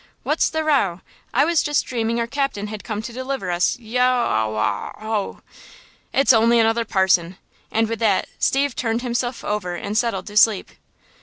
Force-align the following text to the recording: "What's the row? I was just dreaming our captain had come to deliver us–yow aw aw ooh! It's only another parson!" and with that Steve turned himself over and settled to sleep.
"What's 0.23 0.49
the 0.49 0.63
row? 0.63 1.01
I 1.31 1.45
was 1.45 1.61
just 1.61 1.85
dreaming 1.85 2.19
our 2.19 2.25
captain 2.25 2.65
had 2.69 2.83
come 2.83 3.03
to 3.03 3.13
deliver 3.13 3.51
us–yow 3.51 4.11
aw 4.25 4.95
aw 4.97 5.05
ooh! 5.29 5.41
It's 6.11 6.33
only 6.33 6.57
another 6.59 6.85
parson!" 6.85 7.37
and 7.71 7.87
with 7.87 7.99
that 7.99 8.27
Steve 8.39 8.75
turned 8.75 9.03
himself 9.03 9.43
over 9.43 9.75
and 9.75 9.95
settled 9.95 10.25
to 10.25 10.37
sleep. 10.37 10.71